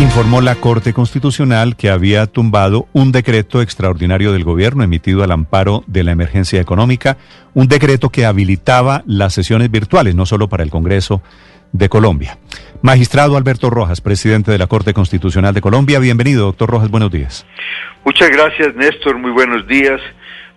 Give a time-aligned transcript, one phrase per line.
[0.00, 5.84] Informó la Corte Constitucional que había tumbado un decreto extraordinario del gobierno emitido al amparo
[5.86, 7.18] de la emergencia económica,
[7.52, 11.22] un decreto que habilitaba las sesiones virtuales, no solo para el Congreso
[11.72, 12.38] de Colombia.
[12.80, 17.46] Magistrado Alberto Rojas, presidente de la Corte Constitucional de Colombia, bienvenido, doctor Rojas, buenos días.
[18.02, 20.00] Muchas gracias, Néstor, muy buenos días.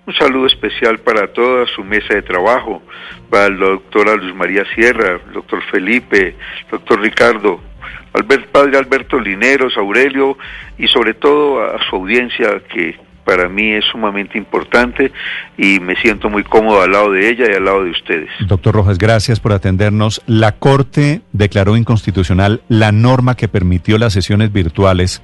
[0.08, 2.82] Un saludo especial para toda su mesa de trabajo,
[3.30, 7.60] para la doctora Luz María Sierra, el doctor Felipe, el doctor Ricardo,
[8.14, 10.38] Albert, padre Alberto Lineros, Aurelio
[10.78, 15.12] y sobre todo a su audiencia que para mí es sumamente importante
[15.58, 18.30] y me siento muy cómodo al lado de ella y al lado de ustedes.
[18.48, 20.22] Doctor Rojas, gracias por atendernos.
[20.28, 25.22] La Corte declaró inconstitucional la norma que permitió las sesiones virtuales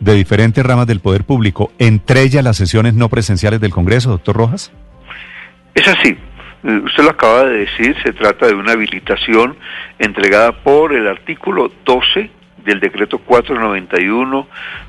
[0.00, 4.36] de diferentes ramas del poder público, entre ellas las sesiones no presenciales del Congreso, doctor
[4.36, 4.72] Rojas.
[5.74, 6.16] Es así.
[6.62, 9.56] Usted lo acaba de decir, se trata de una habilitación
[9.98, 12.30] entregada por el artículo 12
[12.64, 14.46] del decreto 491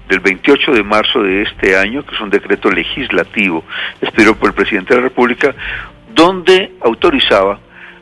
[0.08, 3.64] del 28 de marzo de este año, que es un decreto legislativo
[4.02, 5.56] expedido por el presidente de la República,
[6.14, 7.60] donde autorizaba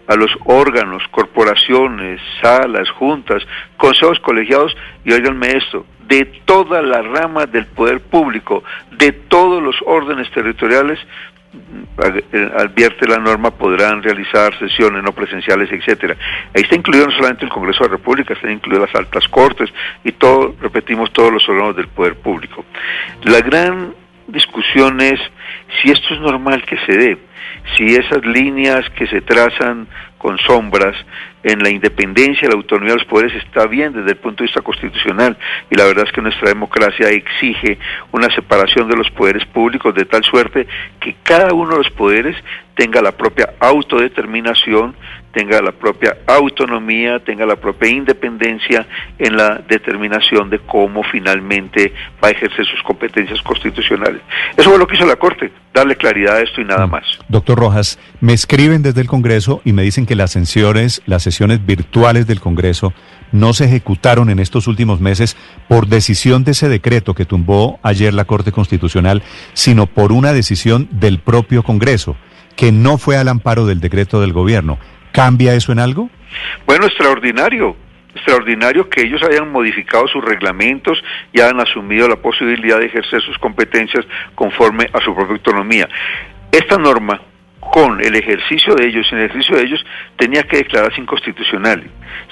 [0.08, 3.42] a los órganos, corporaciones, salas, juntas,
[3.78, 4.76] consejos colegiados,
[5.06, 11.00] y oiganme esto, de todas las ramas del poder público, de todos los órdenes territoriales,
[12.56, 16.16] advierte la norma, podrán realizar sesiones no presenciales, etcétera.
[16.56, 19.70] Ahí está incluido no solamente el Congreso de la República, están incluidas las altas cortes
[20.04, 22.66] y todo, repetimos, todos los órganos del poder público.
[23.24, 23.94] La gran
[24.28, 25.20] discusión es
[25.82, 27.18] si esto es normal que se dé,
[27.76, 29.88] si esas líneas que se trazan
[30.18, 30.96] con sombras
[31.44, 34.62] en la independencia la autonomía de los poderes está bien desde el punto de vista
[34.62, 35.36] constitucional
[35.70, 37.80] y la verdad es que nuestra democracia exige
[38.12, 40.68] una separación de los poderes públicos de tal suerte
[41.00, 42.36] que cada uno de los poderes
[42.76, 44.96] tenga la propia autodeterminación,
[45.34, 48.88] tenga la propia autonomía, tenga la propia independencia
[49.18, 51.94] en la determinación de cómo finalmente
[52.24, 54.22] va a ejercer sus competencias constitucionales.
[54.58, 57.06] Eso fue lo que hizo la Corte, darle claridad a esto y nada más.
[57.32, 61.66] Doctor Rojas, me escriben desde el Congreso y me dicen que las sesiones, las sesiones
[61.66, 62.94] virtuales del Congreso
[63.32, 65.38] no se ejecutaron en estos últimos meses
[65.70, 70.90] por decisión de ese decreto que tumbó ayer la Corte Constitucional, sino por una decisión
[70.92, 72.18] del propio Congreso,
[72.58, 74.78] que no fue al amparo del decreto del gobierno.
[75.14, 76.10] ¿Cambia eso en algo?
[76.66, 77.76] Bueno, extraordinario.
[78.14, 83.38] Extraordinario que ellos hayan modificado sus reglamentos y hayan asumido la posibilidad de ejercer sus
[83.38, 84.06] competencias
[84.36, 85.88] conforme a su propia autonomía.
[86.52, 87.22] Esta norma
[87.72, 89.86] con el ejercicio de ellos, en el ejercicio de ellos,
[90.18, 91.82] tenía que declararse inconstitucional.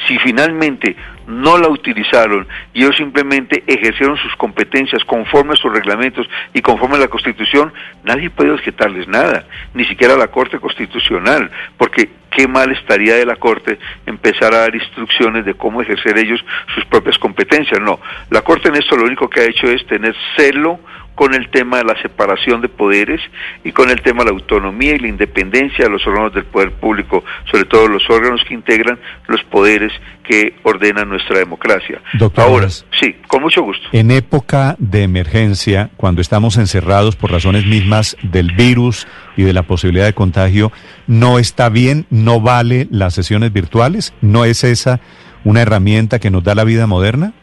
[0.05, 0.97] Si finalmente
[1.27, 6.97] no la utilizaron y ellos simplemente ejercieron sus competencias conforme a sus reglamentos y conforme
[6.97, 7.71] a la Constitución,
[8.03, 13.37] nadie puede objetarles nada, ni siquiera la Corte Constitucional, porque qué mal estaría de la
[13.37, 16.43] Corte empezar a dar instrucciones de cómo ejercer ellos
[16.75, 17.79] sus propias competencias.
[17.79, 20.79] No, la Corte en esto lo único que ha hecho es tener celo
[21.19, 23.19] con el tema de la separación de poderes
[23.65, 26.71] y con el tema de la autonomía y la independencia de los órganos del poder
[26.71, 28.97] público, sobre todo los órganos que integran
[29.27, 29.91] los poderes
[30.23, 31.99] que ordenan nuestra democracia.
[32.13, 33.85] Doctor Ahora, sí, con mucho gusto.
[33.91, 39.05] En época de emergencia, cuando estamos encerrados por razones mismas del virus
[39.35, 40.71] y de la posibilidad de contagio,
[41.05, 44.13] ¿no está bien, no vale las sesiones virtuales?
[44.21, 45.01] ¿No es esa
[45.43, 47.33] una herramienta que nos da la vida moderna?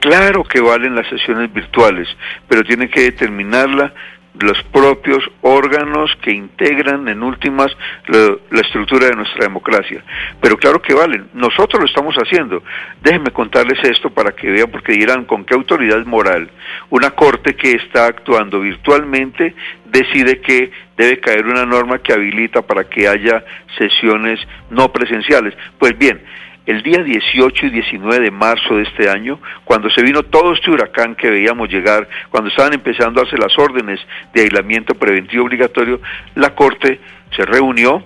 [0.00, 2.08] Claro que valen las sesiones virtuales,
[2.48, 3.92] pero tienen que determinarla
[4.40, 7.76] los propios órganos que integran en últimas
[8.06, 10.04] lo- la estructura de nuestra democracia.
[10.40, 12.62] Pero claro que valen, nosotros lo estamos haciendo.
[13.02, 16.48] Déjenme contarles esto para que vean, porque dirán con qué autoridad moral
[16.90, 19.56] una corte que está actuando virtualmente
[19.86, 23.44] decide que debe caer una norma que habilita para que haya
[23.76, 24.38] sesiones
[24.70, 25.54] no presenciales.
[25.78, 26.22] Pues bien,
[26.68, 30.70] el día 18 y 19 de marzo de este año, cuando se vino todo este
[30.70, 33.98] huracán que veíamos llegar, cuando estaban empezando a hacer las órdenes
[34.34, 35.98] de aislamiento preventivo obligatorio,
[36.34, 37.00] la Corte
[37.34, 38.04] se reunió,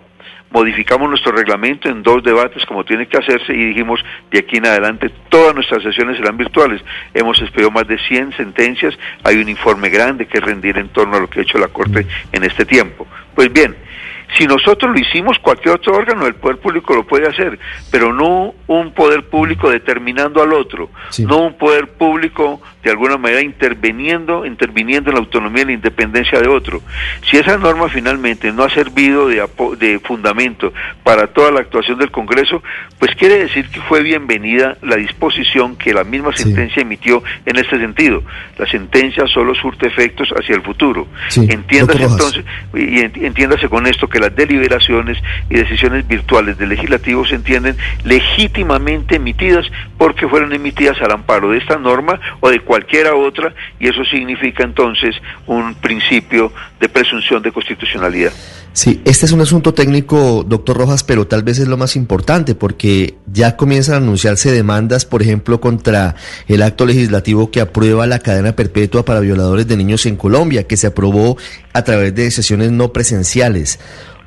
[0.52, 3.98] modificamos nuestro reglamento en dos debates como tiene que hacerse y dijimos
[4.30, 6.80] de aquí en adelante todas nuestras sesiones serán virtuales.
[7.14, 11.20] Hemos expedido más de 100 sentencias, hay un informe grande que rendir en torno a
[11.20, 13.08] lo que ha hecho la Corte en este tiempo.
[13.34, 13.74] Pues bien,
[14.36, 17.58] Si nosotros lo hicimos, cualquier otro órgano del poder público lo puede hacer,
[17.90, 23.40] pero no un poder público determinando al otro, no un poder público de alguna manera
[23.42, 26.82] interviniendo, interviniendo en la autonomía y la independencia de otro.
[27.30, 29.46] Si esa norma finalmente no ha servido de,
[29.78, 32.62] de fundamento para toda la actuación del Congreso,
[32.98, 37.78] pues quiere decir que fue bienvenida la disposición que la misma sentencia emitió en este
[37.78, 38.22] sentido.
[38.58, 41.06] La sentencia solo surte efectos hacia el futuro.
[41.36, 42.44] entiéndase entonces,
[42.74, 45.18] y entiéndase con esto que las deliberaciones
[45.50, 49.66] y decisiones virtuales del legislativo se entienden legítimamente emitidas
[49.98, 54.64] porque fueron emitidas al amparo de esta norma o de cualquiera otra y eso significa
[54.64, 55.14] entonces
[55.46, 58.32] un principio de presunción de constitucionalidad.
[58.72, 62.54] Sí, este es un asunto técnico, doctor Rojas, pero tal vez es lo más importante
[62.54, 66.16] porque ya comienzan a anunciarse demandas, por ejemplo, contra
[66.48, 70.78] el acto legislativo que aprueba la cadena perpetua para violadores de niños en Colombia, que
[70.78, 71.36] se aprobó
[71.74, 73.80] a través de sesiones no presenciales.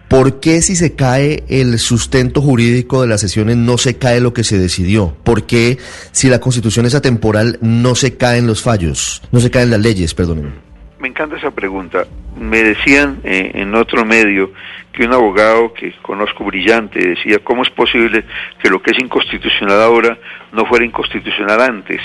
[0.07, 4.33] ¿Por qué si se cae el sustento jurídico de las sesiones no se cae lo
[4.33, 5.15] que se decidió?
[5.23, 5.77] ¿Por qué
[6.11, 10.13] si la constitución es atemporal no se caen los fallos, no se caen las leyes,
[10.13, 10.51] perdónenme?
[10.99, 12.05] Me encanta esa pregunta.
[12.35, 14.51] Me decían eh, en otro medio
[14.91, 18.23] que un abogado que conozco brillante decía, ¿cómo es posible
[18.61, 20.17] que lo que es inconstitucional ahora
[20.53, 22.01] no fuera inconstitucional antes?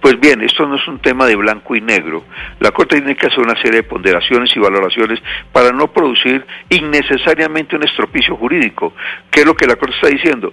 [0.00, 2.24] Pues bien, esto no es un tema de blanco y negro.
[2.60, 5.20] La Corte tiene que hacer una serie de ponderaciones y valoraciones
[5.50, 8.92] para no producir innecesariamente un estropicio jurídico.
[9.30, 10.52] ¿Qué es lo que la Corte está diciendo?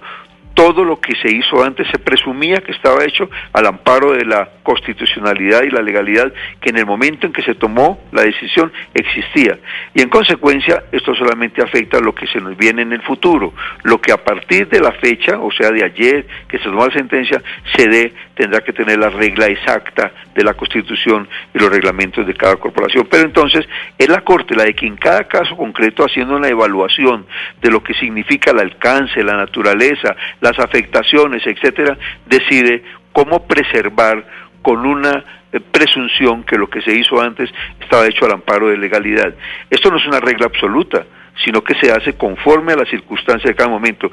[0.54, 4.48] Todo lo que se hizo antes se presumía que estaba hecho al amparo de la
[4.62, 9.58] constitucionalidad y la legalidad que en el momento en que se tomó la decisión existía.
[9.94, 13.52] Y en consecuencia esto solamente afecta a lo que se nos viene en el futuro.
[13.82, 16.94] Lo que a partir de la fecha, o sea, de ayer que se tomó la
[16.94, 17.42] sentencia,
[17.76, 22.34] se dé, tendrá que tener la regla exacta de la constitución y los reglamentos de
[22.34, 23.06] cada corporación.
[23.10, 23.66] Pero entonces
[23.98, 27.26] es la Corte la de que en cada caso concreto haciendo una evaluación
[27.60, 31.96] de lo que significa el alcance, la naturaleza, las afectaciones, etcétera,
[32.26, 34.26] decide cómo preservar
[34.60, 37.50] con una eh, presunción que lo que se hizo antes
[37.80, 39.34] estaba hecho al amparo de legalidad.
[39.70, 41.06] Esto no es una regla absoluta,
[41.42, 44.12] sino que se hace conforme a las circunstancias de cada momento.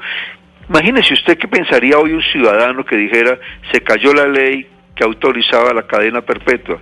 [0.70, 3.38] Imagínese usted qué pensaría hoy un ciudadano que dijera
[3.70, 4.66] se cayó la ley
[5.02, 6.78] que autorizaba la cadena perpetua.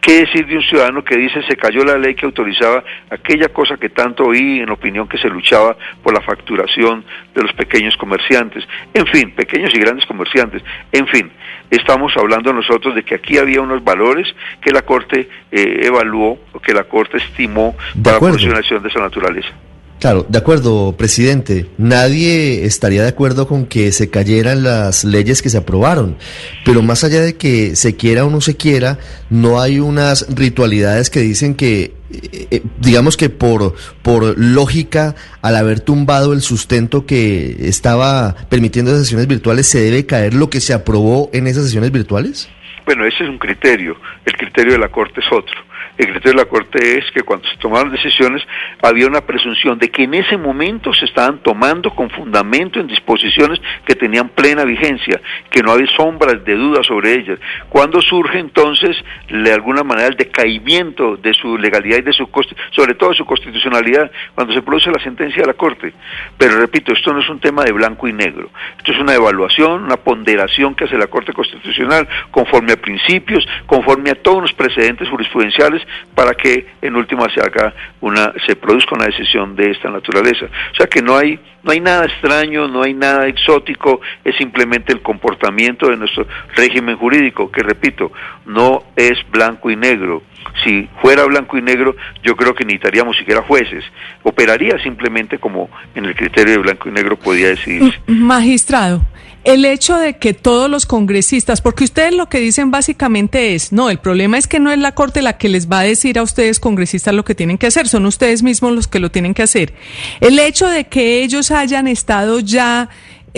[0.00, 3.76] ¿Qué decir de un ciudadano que dice se cayó la ley que autorizaba aquella cosa
[3.76, 7.04] que tanto oí en opinión que se luchaba por la facturación
[7.34, 8.62] de los pequeños comerciantes?
[8.94, 10.62] En fin, pequeños y grandes comerciantes.
[10.92, 11.32] En fin,
[11.68, 16.60] estamos hablando nosotros de que aquí había unos valores que la Corte eh, evaluó o
[16.60, 19.52] que la Corte estimó para la funcionación de esa naturaleza.
[20.00, 21.66] Claro, de acuerdo, presidente.
[21.78, 26.18] Nadie estaría de acuerdo con que se cayeran las leyes que se aprobaron.
[26.66, 28.98] Pero más allá de que se quiera o no se quiera,
[29.30, 35.56] no hay unas ritualidades que dicen que, eh, eh, digamos que por, por lógica, al
[35.56, 40.60] haber tumbado el sustento que estaba permitiendo esas sesiones virtuales, ¿se debe caer lo que
[40.60, 42.50] se aprobó en esas sesiones virtuales?
[42.84, 43.96] Bueno, ese es un criterio.
[44.26, 45.65] El criterio de la Corte es otro.
[45.98, 48.42] El criterio de la Corte es que cuando se tomaron decisiones
[48.82, 53.60] había una presunción de que en ese momento se estaban tomando con fundamento en disposiciones
[53.86, 55.20] que tenían plena vigencia,
[55.50, 57.38] que no había sombras de duda sobre ellas.
[57.70, 58.96] Cuando surge entonces
[59.28, 62.28] de alguna manera el decaimiento de su legalidad y de su
[62.72, 65.94] sobre todo de su constitucionalidad, cuando se produce la sentencia de la Corte.
[66.36, 68.50] Pero repito, esto no es un tema de blanco y negro.
[68.76, 74.10] Esto es una evaluación, una ponderación que hace la Corte Constitucional conforme a principios, conforme
[74.10, 79.06] a todos los precedentes jurisprudenciales para que en última se haga una, se produzca una
[79.06, 80.46] decisión de esta naturaleza.
[80.72, 84.92] O sea que no hay, no hay nada extraño, no hay nada exótico, es simplemente
[84.92, 88.12] el comportamiento de nuestro régimen jurídico, que repito,
[88.46, 90.22] no es blanco y negro.
[90.64, 93.84] Si fuera blanco y negro, yo creo que necesitaríamos siquiera jueces.
[94.22, 97.98] Operaría simplemente como en el criterio de blanco y negro podía decidirse.
[98.06, 99.02] Magistrado,
[99.46, 103.90] el hecho de que todos los congresistas, porque ustedes lo que dicen básicamente es, no,
[103.90, 106.24] el problema es que no es la Corte la que les va a decir a
[106.24, 109.44] ustedes congresistas lo que tienen que hacer, son ustedes mismos los que lo tienen que
[109.44, 109.72] hacer.
[110.20, 112.88] El hecho de que ellos hayan estado ya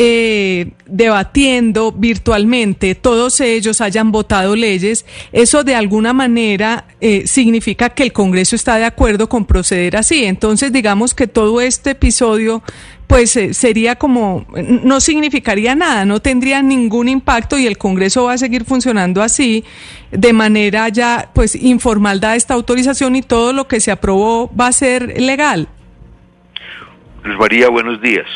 [0.01, 8.05] eh, debatiendo virtualmente, todos ellos hayan votado leyes, eso de alguna manera eh, significa que
[8.05, 10.25] el Congreso está de acuerdo con proceder así.
[10.25, 12.63] Entonces, digamos que todo este episodio
[13.09, 14.47] pues eh, sería como,
[14.85, 19.65] no significaría nada, no tendría ningún impacto y el Congreso va a seguir funcionando así,
[20.13, 24.69] de manera ya, pues, informal da esta autorización y todo lo que se aprobó va
[24.69, 25.67] a ser legal.
[27.25, 28.27] Luis María, buenos días.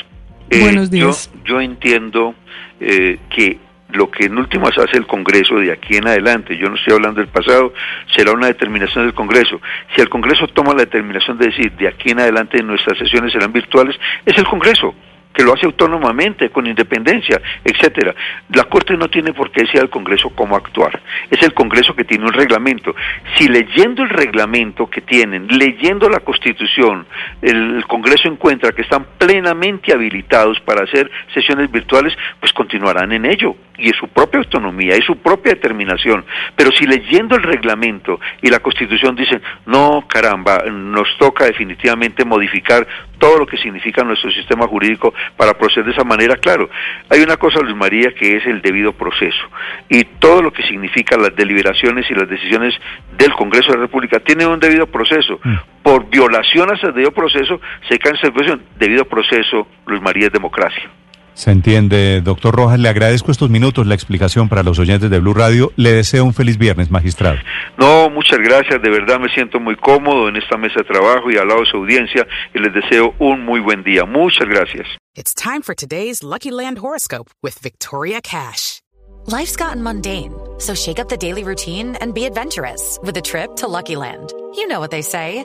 [0.60, 1.30] Buenos días.
[1.44, 2.34] Yo, yo entiendo
[2.80, 3.58] eh, que
[3.90, 7.20] lo que en últimas hace el Congreso de aquí en adelante, yo no estoy hablando
[7.20, 7.74] del pasado,
[8.14, 9.60] será una determinación del Congreso.
[9.94, 13.52] Si el Congreso toma la determinación de decir de aquí en adelante nuestras sesiones serán
[13.52, 14.94] virtuales, es el Congreso
[15.32, 18.14] que lo hace autónomamente, con independencia, etcétera.
[18.54, 21.00] La Corte no tiene por qué decir al Congreso cómo actuar.
[21.30, 22.94] Es el Congreso que tiene un reglamento.
[23.36, 27.06] Si leyendo el reglamento que tienen, leyendo la Constitución,
[27.40, 33.56] el Congreso encuentra que están plenamente habilitados para hacer sesiones virtuales, pues continuarán en ello
[33.78, 36.24] y es su propia autonomía y su propia determinación.
[36.56, 42.86] Pero si leyendo el reglamento y la Constitución dicen, no, caramba, nos toca definitivamente modificar
[43.22, 46.68] todo lo que significa nuestro sistema jurídico para proceder de esa manera, claro,
[47.08, 49.44] hay una cosa, Luis María, que es el debido proceso.
[49.88, 52.74] Y todo lo que significa las deliberaciones y las decisiones
[53.16, 55.38] del Congreso de la República tienen un debido proceso.
[55.44, 55.54] Mm.
[55.84, 60.90] Por violación a ese debido proceso se cae en debido proceso, Luis María, es democracia.
[61.34, 62.78] Se entiende, doctor Rojas.
[62.78, 65.72] Le agradezco estos minutos, la explicación para los oyentes de Blue Radio.
[65.76, 67.38] Le deseo un feliz viernes, magistrado.
[67.78, 68.80] No, muchas gracias.
[68.82, 71.66] De verdad me siento muy cómodo en esta mesa de trabajo y al lado de
[71.66, 74.04] su audiencia y les deseo un muy buen día.
[74.04, 74.86] Muchas gracias.
[75.14, 78.80] It's time for today's Lucky Land horoscope with Victoria Cash.
[79.26, 83.54] Life's gotten mundane, so shake up the daily routine and be adventurous with a trip
[83.56, 84.32] to Lucky Land.
[84.56, 85.44] You know what they say.